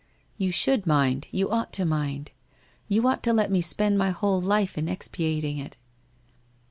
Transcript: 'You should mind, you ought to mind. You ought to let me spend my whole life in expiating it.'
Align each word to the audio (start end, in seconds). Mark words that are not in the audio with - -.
'You 0.39 0.49
should 0.49 0.87
mind, 0.87 1.27
you 1.29 1.51
ought 1.51 1.71
to 1.73 1.85
mind. 1.85 2.31
You 2.87 3.07
ought 3.07 3.21
to 3.21 3.33
let 3.33 3.51
me 3.51 3.61
spend 3.61 3.99
my 3.99 4.09
whole 4.09 4.41
life 4.41 4.75
in 4.75 4.89
expiating 4.89 5.59
it.' 5.59 5.77